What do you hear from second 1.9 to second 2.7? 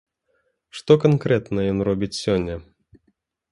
робіць сёння?